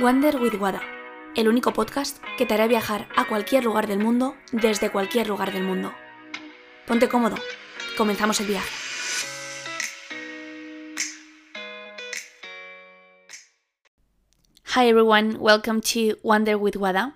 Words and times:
Wander 0.00 0.40
with 0.40 0.54
Wada, 0.54 0.80
el 1.36 1.46
único 1.46 1.74
podcast 1.74 2.24
que 2.38 2.46
te 2.46 2.54
hará 2.54 2.66
viajar 2.66 3.06
a 3.16 3.28
cualquier 3.28 3.64
lugar 3.64 3.86
del 3.86 3.98
mundo 3.98 4.34
desde 4.50 4.90
cualquier 4.90 5.28
lugar 5.28 5.52
del 5.52 5.62
mundo. 5.62 5.92
Ponte 6.86 7.06
cómodo, 7.06 7.36
comenzamos 7.98 8.40
el 8.40 8.46
viaje. 8.46 8.70
Hi 14.74 14.88
everyone, 14.88 15.36
welcome 15.38 15.82
to 15.82 16.18
Wander 16.22 16.56
with 16.56 16.76
Wada. 16.76 17.12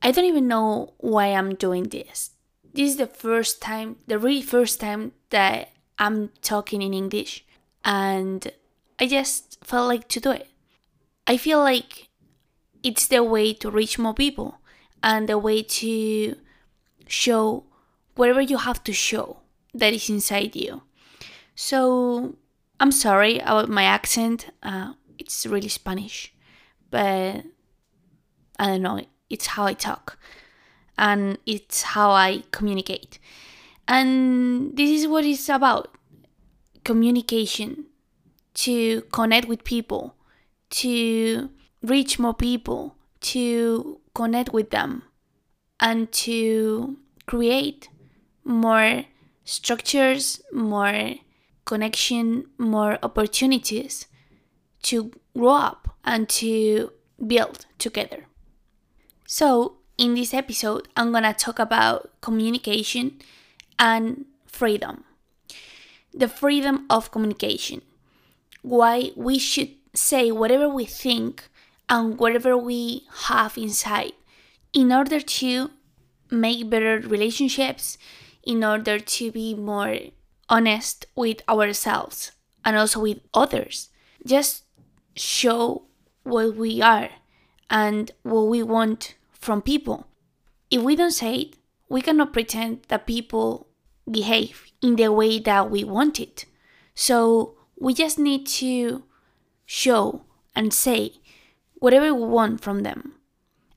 I 0.00 0.12
don't 0.12 0.24
even 0.24 0.46
know 0.46 0.94
why 0.98 1.34
I'm 1.34 1.56
doing 1.56 1.88
this. 1.88 2.30
This 2.72 2.92
is 2.92 2.98
the 2.98 3.08
first 3.08 3.60
time, 3.60 3.96
the 4.06 4.16
really 4.16 4.42
first 4.42 4.78
time 4.78 5.10
that 5.30 5.70
I'm 5.98 6.30
talking 6.40 6.82
in 6.82 6.94
English, 6.94 7.44
and 7.84 8.46
I 9.00 9.08
just 9.08 9.58
felt 9.64 9.88
like 9.88 10.06
to 10.10 10.20
do 10.20 10.30
it. 10.30 10.46
I 11.26 11.36
feel 11.36 11.58
like 11.58 12.07
it's 12.82 13.06
the 13.08 13.22
way 13.22 13.52
to 13.54 13.70
reach 13.70 13.98
more 13.98 14.14
people 14.14 14.60
and 15.02 15.28
the 15.28 15.38
way 15.38 15.62
to 15.62 16.36
show 17.06 17.64
whatever 18.14 18.40
you 18.40 18.58
have 18.58 18.82
to 18.84 18.92
show 18.92 19.38
that 19.74 19.92
is 19.92 20.10
inside 20.10 20.56
you. 20.56 20.82
So 21.54 22.36
I'm 22.80 22.92
sorry 22.92 23.38
about 23.38 23.68
my 23.68 23.84
accent. 23.84 24.50
Uh, 24.62 24.94
it's 25.18 25.46
really 25.46 25.68
Spanish, 25.68 26.32
but 26.90 27.44
I 28.58 28.66
don't 28.66 28.82
know. 28.82 29.04
It's 29.28 29.46
how 29.46 29.64
I 29.64 29.74
talk, 29.74 30.18
and 30.96 31.38
it's 31.44 31.82
how 31.82 32.10
I 32.10 32.44
communicate. 32.50 33.18
And 33.86 34.76
this 34.76 34.90
is 34.90 35.06
what 35.06 35.24
it's 35.24 35.48
about: 35.48 35.96
communication, 36.84 37.86
to 38.54 39.02
connect 39.12 39.48
with 39.48 39.64
people, 39.64 40.14
to 40.70 41.50
reach 41.82 42.18
more 42.18 42.34
people, 42.34 42.94
to 43.20 44.00
connect 44.14 44.52
with 44.52 44.70
them, 44.70 45.02
and 45.80 46.10
to 46.12 46.96
create 47.26 47.88
more 48.44 49.04
structures, 49.44 50.40
more 50.52 51.14
connection, 51.64 52.46
more 52.58 52.98
opportunities 53.02 54.06
to 54.82 55.12
grow 55.36 55.50
up 55.50 55.96
and 56.04 56.28
to 56.28 56.92
build 57.26 57.66
together. 57.78 58.26
So, 59.26 59.76
in 59.98 60.14
this 60.14 60.32
episode, 60.32 60.88
I'm 60.96 61.12
gonna 61.12 61.34
talk 61.34 61.58
about 61.58 62.10
communication 62.20 63.18
and 63.78 64.24
freedom. 64.46 65.04
The 66.14 66.28
freedom 66.28 66.86
of 66.88 67.10
communication. 67.10 67.82
Why 68.62 69.10
we 69.16 69.38
should 69.38 69.70
say 69.94 70.30
whatever 70.30 70.68
we 70.68 70.84
think 70.84 71.48
and 71.88 72.18
whatever 72.18 72.56
we 72.56 73.06
have 73.28 73.56
inside 73.56 74.12
in 74.72 74.92
order 74.92 75.20
to 75.20 75.70
make 76.30 76.68
better 76.68 77.00
relationships, 77.00 77.96
in 78.42 78.62
order 78.62 78.98
to 78.98 79.32
be 79.32 79.54
more 79.54 79.96
honest 80.48 81.06
with 81.14 81.40
ourselves 81.48 82.32
and 82.64 82.76
also 82.76 83.00
with 83.00 83.20
others. 83.34 83.90
Just 84.26 84.64
show 85.16 85.84
what 86.22 86.56
we 86.56 86.82
are 86.82 87.10
and 87.70 88.10
what 88.22 88.42
we 88.42 88.62
want 88.62 89.14
from 89.32 89.62
people. 89.62 90.06
If 90.70 90.82
we 90.82 90.96
don't 90.96 91.12
say 91.12 91.34
it, 91.34 91.56
we 91.88 92.02
cannot 92.02 92.32
pretend 92.32 92.82
that 92.88 93.06
people 93.06 93.68
behave 94.10 94.66
in 94.82 94.96
the 94.96 95.12
way 95.12 95.38
that 95.38 95.70
we 95.70 95.84
want 95.84 96.20
it. 96.20 96.44
So 96.94 97.56
we 97.78 97.94
just 97.94 98.18
need 98.18 98.46
to 98.46 99.04
show 99.64 100.24
and 100.54 100.72
say 100.72 101.12
whatever 101.78 102.12
we 102.12 102.24
want 102.26 102.60
from 102.60 102.82
them. 102.82 103.14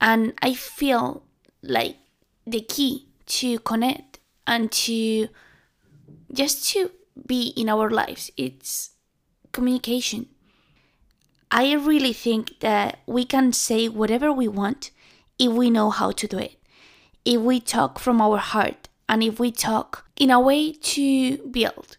And 0.00 0.34
I 0.42 0.54
feel 0.54 1.22
like 1.62 1.96
the 2.46 2.60
key 2.60 3.08
to 3.26 3.58
connect 3.60 4.18
and 4.46 4.70
to 4.70 5.28
just 6.32 6.68
to 6.70 6.90
be 7.26 7.54
in 7.56 7.68
our 7.68 7.90
lives 7.90 8.30
it's 8.36 8.90
communication. 9.52 10.26
I 11.50 11.72
really 11.74 12.12
think 12.12 12.60
that 12.60 12.98
we 13.06 13.24
can 13.24 13.52
say 13.52 13.88
whatever 13.88 14.32
we 14.32 14.48
want 14.48 14.90
if 15.38 15.52
we 15.52 15.70
know 15.70 15.90
how 15.90 16.10
to 16.10 16.26
do 16.26 16.38
it. 16.38 16.56
If 17.24 17.40
we 17.40 17.60
talk 17.60 17.98
from 17.98 18.20
our 18.20 18.38
heart 18.38 18.88
and 19.08 19.22
if 19.22 19.38
we 19.38 19.52
talk 19.52 20.04
in 20.16 20.30
a 20.30 20.40
way 20.40 20.72
to 20.72 21.38
build. 21.48 21.96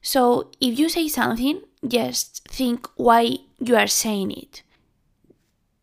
So 0.00 0.50
if 0.60 0.78
you 0.78 0.88
say 0.88 1.06
something, 1.08 1.60
just 1.86 2.48
think 2.48 2.88
why 2.96 3.38
you 3.58 3.76
are 3.76 3.86
saying 3.86 4.30
it. 4.30 4.62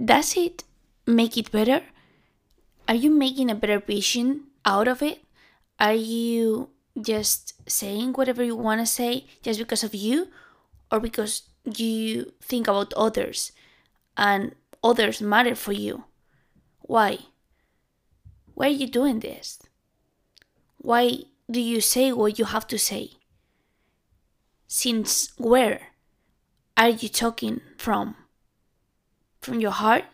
Does 0.04 0.36
it 0.36 0.64
make 1.06 1.38
it 1.38 1.52
better? 1.52 1.84
Are 2.88 2.96
you 2.96 3.10
making 3.10 3.50
a 3.50 3.56
better 3.56 3.80
vision 3.80 4.48
out 4.66 4.88
of 4.88 5.02
it? 5.02 5.24
Are 5.80 5.94
you 5.94 6.70
just 7.02 7.54
saying 7.70 8.14
whatever 8.14 8.44
you 8.44 8.56
want 8.56 8.82
to 8.82 8.86
say 8.86 9.26
just 9.42 9.60
because 9.60 9.84
of 9.84 9.96
you 9.96 10.28
or 10.92 11.00
because 11.00 11.44
you 11.64 12.32
think 12.42 12.68
about 12.68 12.94
others 12.94 13.52
and 14.18 14.54
others 14.84 15.22
matter 15.22 15.56
for 15.56 15.72
you? 15.72 16.04
Why? 16.82 17.20
Why 18.54 18.68
are 18.68 18.70
you 18.70 18.88
doing 18.88 19.20
this? 19.20 19.60
Why 20.78 21.24
do 21.50 21.60
you 21.60 21.82
say 21.82 22.12
what 22.12 22.38
you 22.38 22.46
have 22.46 22.68
to 22.68 22.78
say? 22.78 23.12
Since 24.68 25.32
where 25.38 25.88
are 26.78 26.90
you 26.90 27.10
talking 27.10 27.62
from? 27.78 28.16
From 29.46 29.62
your 29.62 29.78
heart? 29.78 30.06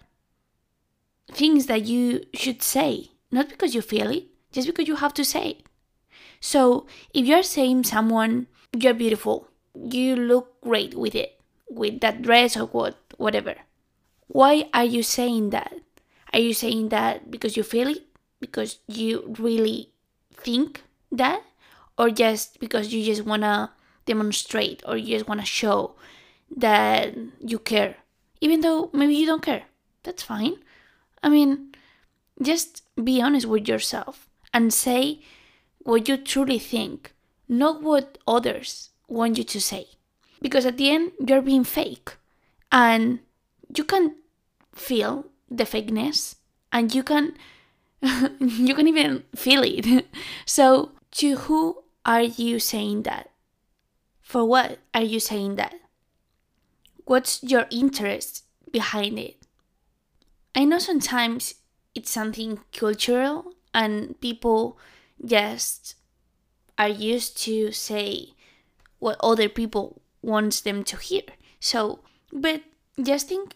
Things 1.31 1.67
that 1.67 1.85
you 1.85 2.25
should 2.33 2.61
say, 2.61 3.11
not 3.31 3.47
because 3.47 3.73
you 3.73 3.81
feel 3.81 4.11
it, 4.11 4.25
just 4.51 4.67
because 4.67 4.89
you 4.89 4.97
have 4.97 5.13
to 5.13 5.23
say 5.23 5.55
it. 5.55 5.63
So 6.41 6.85
if 7.13 7.25
you're 7.25 7.41
saying 7.41 7.85
someone 7.85 8.47
you're 8.75 8.93
beautiful, 8.93 9.47
you 9.73 10.17
look 10.17 10.59
great 10.59 10.95
with 10.95 11.15
it, 11.15 11.39
with 11.69 12.01
that 12.01 12.21
dress 12.21 12.57
or 12.57 12.65
what 12.65 12.99
whatever. 13.15 13.55
Why 14.27 14.67
are 14.73 14.83
you 14.83 15.01
saying 15.01 15.51
that? 15.51 15.79
Are 16.33 16.43
you 16.43 16.53
saying 16.53 16.89
that 16.89 17.31
because 17.31 17.55
you 17.55 17.63
feel 17.63 17.87
it? 17.87 18.03
Because 18.41 18.79
you 18.87 19.33
really 19.39 19.95
think 20.35 20.83
that? 21.09 21.39
Or 21.97 22.09
just 22.09 22.59
because 22.59 22.91
you 22.91 22.99
just 23.05 23.23
wanna 23.23 23.71
demonstrate 24.05 24.83
or 24.85 24.97
you 24.97 25.15
just 25.15 25.29
wanna 25.29 25.45
show 25.47 25.95
that 26.51 27.15
you 27.39 27.59
care? 27.59 27.95
Even 28.41 28.61
though 28.61 28.89
maybe 28.93 29.15
you 29.15 29.25
don't 29.25 29.41
care. 29.41 29.63
That's 30.03 30.23
fine. 30.23 30.55
I 31.23 31.29
mean, 31.29 31.73
just 32.41 32.83
be 33.01 33.21
honest 33.21 33.45
with 33.45 33.67
yourself 33.67 34.27
and 34.53 34.73
say 34.73 35.21
what 35.79 36.07
you 36.07 36.17
truly 36.17 36.59
think, 36.59 37.13
not 37.47 37.81
what 37.81 38.17
others 38.27 38.89
want 39.07 39.37
you 39.37 39.43
to 39.43 39.61
say. 39.61 39.85
Because 40.41 40.65
at 40.65 40.77
the 40.77 40.89
end, 40.89 41.11
you're 41.25 41.41
being 41.41 41.63
fake. 41.63 42.17
And 42.71 43.19
you 43.75 43.83
can 43.83 44.15
feel 44.73 45.25
the 45.49 45.65
fakeness 45.65 46.35
and 46.71 46.95
you 46.95 47.03
can 47.03 47.33
you 48.39 48.73
can 48.73 48.87
even 48.87 49.23
feel 49.35 49.61
it. 49.63 50.07
so 50.45 50.91
to 51.11 51.35
who 51.35 51.83
are 52.05 52.23
you 52.23 52.59
saying 52.59 53.03
that? 53.03 53.29
For 54.21 54.45
what 54.45 54.79
are 54.93 55.03
you 55.03 55.19
saying 55.19 55.55
that? 55.55 55.75
What's 57.05 57.43
your 57.43 57.65
interest 57.71 58.45
behind 58.71 59.19
it? 59.19 59.37
I 60.55 60.65
know 60.65 60.79
sometimes 60.79 61.55
it's 61.95 62.11
something 62.11 62.59
cultural 62.71 63.53
and 63.73 64.19
people 64.21 64.77
just 65.23 65.95
are 66.77 66.89
used 66.89 67.37
to 67.43 67.71
say 67.71 68.33
what 68.99 69.17
other 69.21 69.49
people 69.49 70.01
wants 70.21 70.61
them 70.61 70.83
to 70.83 70.97
hear. 70.97 71.23
So, 71.59 71.99
but 72.31 72.61
just 73.01 73.27
think 73.27 73.55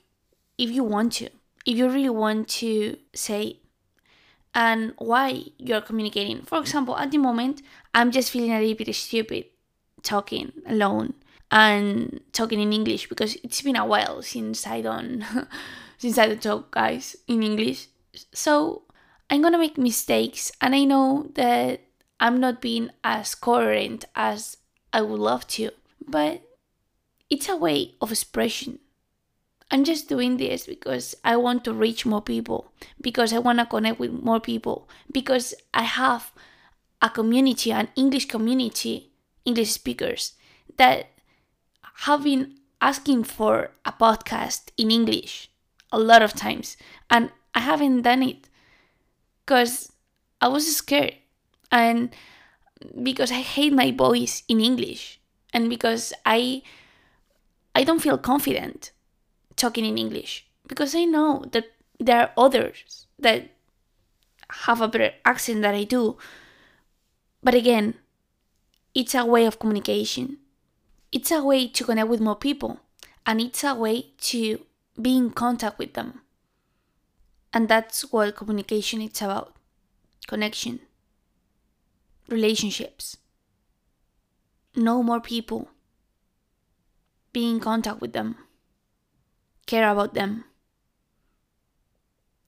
if 0.58 0.72
you 0.72 0.84
want 0.84 1.14
to, 1.14 1.30
if 1.66 1.78
you 1.78 1.90
really 1.90 2.10
want 2.10 2.48
to 2.48 2.98
say 3.14 3.60
and 4.54 4.94
why 4.98 5.44
you're 5.58 5.82
communicating. 5.82 6.42
For 6.42 6.60
example, 6.60 6.98
at 6.98 7.12
the 7.12 7.18
moment, 7.18 7.62
I'm 7.94 8.12
just 8.12 8.32
feeling 8.32 8.54
a 8.54 8.60
little 8.60 8.86
bit 8.86 8.96
stupid 8.96 9.46
talking 10.02 10.54
alone 10.66 11.14
and 11.52 12.20
talking 12.32 12.60
in 12.60 12.74
English 12.74 13.08
because 13.08 13.36
it's 13.44 13.62
been 13.62 13.76
a 13.76 13.86
while 13.86 14.22
since 14.22 14.66
I 14.68 14.82
don't 14.82 15.24
since 15.98 16.18
I 16.18 16.28
don't 16.28 16.42
talk 16.42 16.72
guys 16.72 17.16
in 17.28 17.44
English. 17.44 17.88
So 18.34 18.84
I'm 19.30 19.42
gonna 19.42 19.58
make 19.58 19.78
mistakes 19.78 20.52
and 20.62 20.76
I 20.76 20.84
know 20.84 21.30
that 21.36 21.82
I'm 22.20 22.40
not 22.40 22.62
being 22.62 22.90
as 23.04 23.36
coherent 23.36 24.06
as 24.16 24.58
I 24.94 25.02
would 25.02 25.20
love 25.20 25.48
to, 25.60 25.72
but 26.08 26.42
it's 27.30 27.50
a 27.50 27.58
way 27.58 27.96
of 28.02 28.12
expression. 28.12 28.80
I'm 29.72 29.84
just 29.84 30.08
doing 30.08 30.38
this 30.38 30.66
because 30.68 31.16
I 31.24 31.38
want 31.38 31.64
to 31.66 31.74
reach 31.74 32.06
more 32.06 32.22
people, 32.22 32.72
because 33.02 33.34
I 33.34 33.40
want 33.40 33.60
to 33.60 33.66
connect 33.66 34.00
with 34.00 34.12
more 34.12 34.40
people, 34.40 34.88
because 35.12 35.56
I 35.74 35.82
have 35.84 36.32
a 37.02 37.10
community, 37.10 37.72
an 37.72 37.90
English 37.96 38.28
community, 38.28 39.12
English 39.44 39.72
speakers 39.72 40.34
that 40.78 41.10
have 42.04 42.24
been 42.24 42.56
asking 42.82 43.24
for 43.24 43.72
a 43.86 43.92
podcast 43.92 44.70
in 44.78 44.92
English 44.92 45.50
a 45.92 46.00
lot 46.00 46.22
of 46.22 46.34
times. 46.34 46.78
And 47.10 47.32
I 47.54 47.62
haven't 47.62 48.02
done 48.02 48.22
it 48.22 48.50
because 49.46 49.92
I 50.42 50.48
was 50.48 50.76
scared. 50.76 51.16
And 51.72 52.14
because 53.02 53.32
I 53.32 53.42
hate 53.42 53.74
my 53.74 53.92
voice 53.92 54.44
in 54.48 54.60
English. 54.60 55.20
And 55.54 55.70
because 55.70 56.14
I 56.26 56.62
I 57.74 57.84
don't 57.84 58.02
feel 58.02 58.18
confident 58.18 58.92
talking 59.56 59.86
in 59.86 59.98
English. 59.98 60.46
Because 60.68 60.96
I 60.96 61.06
know 61.06 61.46
that 61.52 61.66
there 62.00 62.20
are 62.20 62.32
others 62.38 63.08
that 63.20 63.52
have 64.68 64.82
a 64.82 64.88
better 64.88 65.12
accent 65.24 65.62
than 65.62 65.74
I 65.74 65.84
do. 65.84 66.18
But 67.42 67.56
again, 67.56 67.96
it's 68.94 69.16
a 69.16 69.26
way 69.26 69.46
of 69.46 69.60
communication. 69.60 70.38
It's 71.12 71.32
a 71.32 71.44
way 71.44 71.68
to 71.68 71.84
connect 71.84 72.10
with 72.10 72.22
more 72.22 72.36
people. 72.36 72.80
And 73.26 73.42
it's 73.42 73.64
a 73.64 73.74
way 73.74 74.12
to 74.22 74.66
be 75.02 75.18
in 75.18 75.32
contact 75.32 75.80
with 75.80 75.94
them. 75.94 76.22
And 77.54 77.68
that's 77.68 78.12
what 78.12 78.36
communication 78.36 79.02
is 79.02 79.22
about 79.22 79.56
connection, 80.28 80.82
relationships. 82.28 83.18
Know 84.76 85.02
more 85.02 85.22
people, 85.22 85.70
be 87.32 87.50
in 87.50 87.60
contact 87.60 88.02
with 88.02 88.12
them, 88.12 88.36
care 89.66 89.90
about 89.90 90.14
them. 90.14 90.44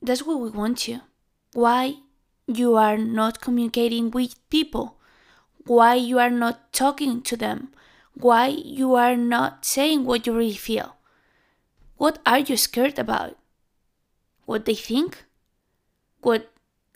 That's 0.02 0.24
what 0.24 0.40
we 0.40 0.50
want 0.50 0.78
to. 0.80 1.00
Why 1.54 1.96
you 2.48 2.76
are 2.76 2.98
not 2.98 3.42
communicating 3.42 4.12
with 4.12 4.36
people? 4.50 4.98
Why 5.66 5.96
you 5.96 6.20
are 6.20 6.30
not 6.30 6.72
talking 6.74 7.22
to 7.24 7.38
them? 7.38 7.70
Why 8.20 8.48
you 8.48 8.96
are 8.96 9.16
not 9.16 9.64
saying 9.64 10.06
what 10.06 10.26
you 10.26 10.36
really 10.36 10.56
feel? 10.56 10.96
What 11.98 12.20
are 12.26 12.40
you 12.40 12.58
scared 12.58 12.98
about? 12.98 13.38
What 14.46 14.66
they 14.66 14.74
think? 14.74 15.24
What 16.22 16.52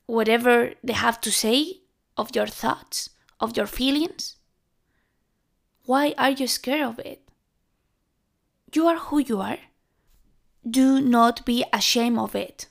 whatever 0.07 0.73
they 0.83 0.93
have 0.93 1.21
to 1.21 1.31
say 1.31 1.81
of 2.17 2.35
your 2.35 2.47
thoughts, 2.47 3.11
of 3.39 3.55
your 3.55 3.67
feelings? 3.67 4.37
Why 5.85 6.15
are 6.17 6.31
you 6.31 6.47
scared 6.47 6.81
of 6.81 6.97
it? 6.97 7.21
You 8.73 8.87
are 8.87 8.97
who 8.97 9.19
you 9.19 9.41
are. 9.41 9.59
Do 10.67 11.01
not 11.01 11.45
be 11.45 11.63
ashamed 11.71 12.17
of 12.17 12.35
it. 12.35 12.67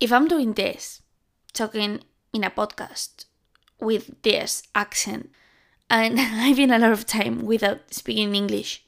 If 0.00 0.12
I'm 0.12 0.28
doing 0.28 0.52
this, 0.52 1.00
talking 1.54 2.00
in 2.34 2.44
a 2.44 2.50
podcast 2.50 3.24
with 3.80 4.20
this 4.22 4.64
accent, 4.74 5.30
and 5.92 6.18
having 6.44 6.70
a 6.70 6.78
lot 6.78 6.90
of 6.90 7.06
time 7.06 7.44
without 7.44 7.92
speaking 7.92 8.34
English, 8.34 8.82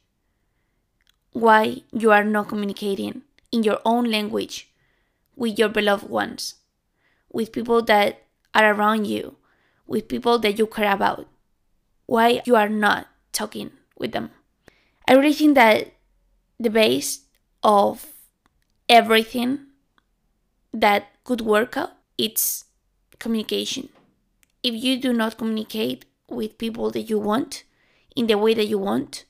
why 1.33 1.83
you 1.93 2.11
are 2.11 2.25
not 2.25 2.49
communicating 2.49 3.23
in 3.53 3.63
your 3.63 3.79
own 3.85 4.11
language 4.11 4.71
with 5.37 5.59
your 5.59 5.69
beloved 5.69 6.09
ones, 6.09 6.55
with 7.31 7.53
people 7.53 7.83
that 7.83 8.23
are 8.55 8.73
around 8.73 9.07
you, 9.07 9.37
with 9.87 10.09
people 10.09 10.39
that 10.39 10.59
you 10.59 10.67
care 10.67 10.93
about. 10.93 11.29
Why 12.07 12.41
you 12.47 12.57
are 12.57 12.69
not 12.69 13.09
talking 13.33 13.71
with 13.99 14.13
them. 14.13 14.31
I 15.09 15.15
really 15.15 15.33
think 15.33 15.55
that 15.57 15.93
the 16.59 16.71
base 16.71 17.21
of 17.63 18.07
everything 18.89 19.59
that 20.73 21.09
could 21.25 21.41
work 21.41 21.77
out 21.77 21.93
it's 22.17 22.67
communication. 23.19 23.89
If 24.63 24.75
you 24.75 25.01
do 25.01 25.13
not 25.13 25.37
communicate 25.37 26.05
with 26.29 26.59
people 26.59 26.91
that 26.91 27.03
you 27.03 27.19
want 27.19 27.65
in 28.17 28.27
the 28.27 28.39
way 28.39 28.55
that 28.55 28.67
you 28.67 28.79
want, 28.79 29.25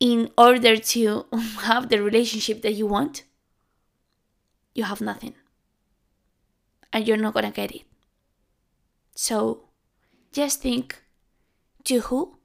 in 0.00 0.30
order 0.36 0.76
to 0.76 1.26
have 1.60 1.88
the 1.88 2.02
relationship 2.02 2.62
that 2.62 2.74
you 2.74 2.86
want, 2.86 3.24
you 4.74 4.84
have 4.84 5.00
nothing. 5.00 5.34
And 6.92 7.08
you're 7.08 7.16
not 7.16 7.34
gonna 7.34 7.50
get 7.50 7.72
it. 7.72 7.82
So 9.14 9.68
just 10.32 10.60
think 10.60 11.02
to 11.84 12.00
who 12.00 12.38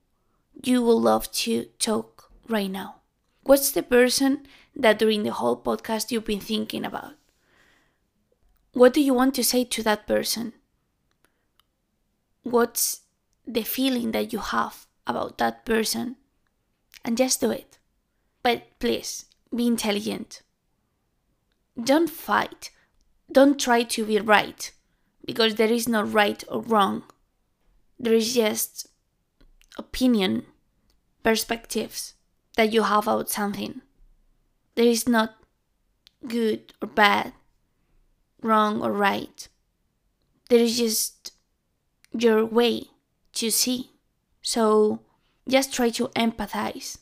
you 0.64 0.82
would 0.84 0.94
love 0.94 1.32
to 1.32 1.66
talk 1.80 2.32
right 2.48 2.70
now. 2.70 2.96
What's 3.44 3.72
the 3.72 3.84
person 3.84 4.46
that 4.76 5.00
during 5.00 5.24
the 5.24 5.32
whole 5.32 5.58
podcast 5.62 6.12
you've 6.12 6.26
been 6.26 6.40
thinking 6.40 6.86
about? 6.86 7.14
What 8.74 8.94
do 8.94 9.02
you 9.02 9.14
want 9.14 9.34
to 9.36 9.44
say 9.44 9.64
to 9.64 9.84
that 9.84 10.06
person? 10.06 10.54
What's 12.44 13.02
the 13.50 13.64
feeling 13.64 14.12
that 14.12 14.32
you 14.32 14.40
have 14.40 14.86
about 15.08 15.40
that 15.40 15.66
person 15.66 16.16
and 17.04 17.18
just 17.18 17.42
do 17.42 17.50
it. 17.50 17.80
But 18.44 18.68
please, 18.80 19.26
be 19.54 19.66
intelligent. 19.66 20.44
Don't 21.82 22.10
fight. 22.10 22.70
Don't 23.32 23.60
try 23.60 23.84
to 23.84 24.06
be 24.06 24.20
right, 24.20 24.72
because 25.26 25.56
there 25.56 25.72
is 25.72 25.88
no 25.88 26.04
right 26.04 26.44
or 26.48 26.62
wrong. 26.62 27.04
There 28.00 28.14
is 28.14 28.34
just 28.34 28.88
opinion, 29.78 30.46
perspectives 31.24 32.14
that 32.56 32.72
you 32.72 32.84
have 32.84 33.08
about 33.08 33.30
something. 33.30 33.82
There 34.76 34.88
is 34.88 35.08
not 35.08 35.36
good 36.28 36.74
or 36.82 36.88
bad, 36.88 37.34
wrong 38.42 38.82
or 38.82 38.92
right. 38.92 39.48
There 40.50 40.60
is 40.60 40.78
just 40.78 41.34
your 42.12 42.46
way 42.46 42.90
to 43.40 43.52
see. 43.52 43.92
So 44.42 45.00
just 45.48 45.74
try 45.74 45.90
to 45.92 46.08
empathize 46.10 47.00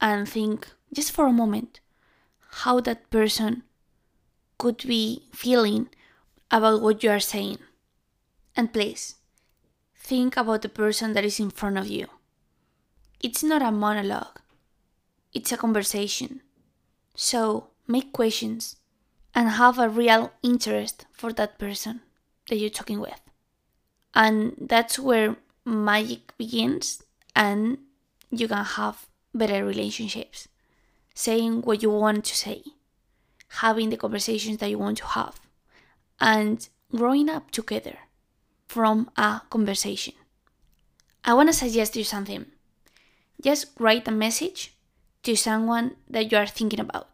and 0.00 0.28
think 0.28 0.68
just 0.92 1.12
for 1.12 1.26
a 1.26 1.32
moment 1.32 1.80
how 2.62 2.80
that 2.80 3.10
person 3.10 3.62
could 4.58 4.78
be 4.86 5.28
feeling 5.32 5.88
about 6.50 6.80
what 6.80 7.02
you 7.02 7.10
are 7.10 7.20
saying. 7.20 7.58
And 8.56 8.72
please, 8.72 9.16
think 9.94 10.36
about 10.36 10.62
the 10.62 10.68
person 10.68 11.12
that 11.12 11.24
is 11.24 11.38
in 11.38 11.50
front 11.50 11.78
of 11.78 11.86
you. 11.86 12.06
It's 13.20 13.42
not 13.42 13.62
a 13.62 13.70
monologue, 13.70 14.40
it's 15.32 15.52
a 15.52 15.56
conversation. 15.56 16.42
So 17.14 17.68
make 17.86 18.12
questions 18.12 18.76
and 19.34 19.50
have 19.50 19.78
a 19.78 19.88
real 19.88 20.32
interest 20.42 21.06
for 21.12 21.32
that 21.34 21.58
person 21.58 22.00
that 22.48 22.56
you're 22.56 22.70
talking 22.70 23.00
with. 23.00 23.20
And 24.14 24.54
that's 24.58 24.98
where 24.98 25.36
magic 25.66 26.32
begins 26.38 27.02
and 27.34 27.78
you 28.30 28.48
can 28.48 28.64
have 28.64 29.06
better 29.34 29.64
relationships. 29.64 30.48
Saying 31.14 31.62
what 31.62 31.82
you 31.82 31.90
want 31.90 32.24
to 32.26 32.36
say, 32.36 32.62
having 33.48 33.90
the 33.90 33.96
conversations 33.96 34.58
that 34.58 34.70
you 34.70 34.78
want 34.78 34.98
to 34.98 35.06
have, 35.06 35.40
and 36.20 36.68
growing 36.94 37.28
up 37.28 37.50
together 37.50 37.96
from 38.66 39.10
a 39.16 39.42
conversation. 39.50 40.14
I 41.24 41.34
want 41.34 41.48
to 41.48 41.52
suggest 41.52 41.96
you 41.96 42.04
something. 42.04 42.46
Just 43.42 43.66
write 43.78 44.06
a 44.08 44.12
message 44.12 44.74
to 45.24 45.36
someone 45.36 45.96
that 46.08 46.30
you 46.30 46.38
are 46.38 46.46
thinking 46.46 46.80
about 46.80 47.08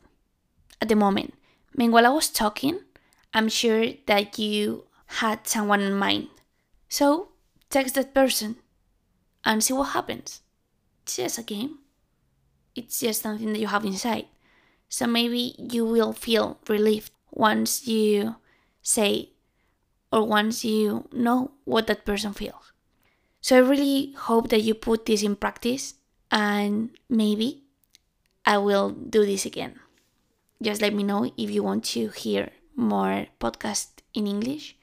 at 0.80 0.88
the 0.88 0.96
moment. 0.96 1.34
I 1.72 1.74
mean, 1.76 1.92
while 1.92 2.06
I 2.06 2.10
was 2.10 2.28
talking, 2.28 2.80
I'm 3.32 3.48
sure 3.48 3.86
that 4.06 4.38
you 4.38 4.84
had 5.06 5.46
someone 5.46 5.80
in 5.80 5.94
mind. 5.94 6.28
So 6.88 7.28
text 7.72 7.94
that 7.94 8.14
person 8.14 8.56
and 9.44 9.64
see 9.64 9.72
what 9.72 9.96
happens. 9.96 10.42
It's 11.02 11.16
just 11.16 11.38
a 11.38 11.42
game. 11.42 11.78
It's 12.76 13.00
just 13.00 13.22
something 13.22 13.52
that 13.52 13.58
you 13.58 13.66
have 13.66 13.84
inside. 13.84 14.26
So 14.88 15.06
maybe 15.06 15.56
you 15.58 15.84
will 15.84 16.12
feel 16.12 16.58
relieved 16.68 17.10
once 17.30 17.88
you 17.88 18.36
say 18.82 19.30
or 20.12 20.26
once 20.26 20.64
you 20.64 21.08
know 21.12 21.52
what 21.64 21.86
that 21.86 22.04
person 22.04 22.34
feels. 22.34 22.72
So 23.40 23.56
I 23.56 23.60
really 23.60 24.12
hope 24.12 24.50
that 24.50 24.60
you 24.60 24.74
put 24.74 25.06
this 25.06 25.22
in 25.22 25.34
practice 25.34 25.94
and 26.30 26.90
maybe 27.08 27.64
I 28.44 28.58
will 28.58 28.90
do 28.90 29.24
this 29.24 29.46
again. 29.46 29.80
Just 30.62 30.82
let 30.82 30.94
me 30.94 31.02
know 31.02 31.32
if 31.36 31.50
you 31.50 31.62
want 31.62 31.84
to 31.96 32.08
hear 32.08 32.50
more 32.76 33.26
podcast 33.40 33.88
in 34.14 34.26
English 34.26 34.76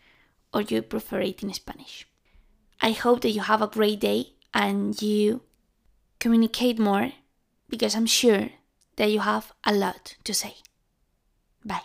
or 0.54 0.62
you 0.62 0.82
prefer 0.82 1.22
it 1.22 1.44
in 1.44 1.54
Spanish. 1.54 2.09
I 2.82 2.92
hope 2.92 3.22
that 3.22 3.32
you 3.32 3.42
have 3.42 3.62
a 3.62 3.68
great 3.68 4.00
day 4.00 4.34
and 4.54 5.00
you 5.02 5.42
communicate 6.20 6.80
more 6.80 7.12
because 7.70 7.96
I'm 7.96 8.06
sure 8.06 8.50
that 8.96 9.12
you 9.12 9.20
have 9.20 9.54
a 9.64 9.74
lot 9.74 10.16
to 10.24 10.34
say. 10.34 10.56
Bye. 11.64 11.84